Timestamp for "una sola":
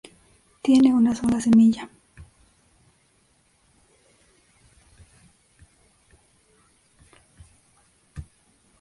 0.95-1.39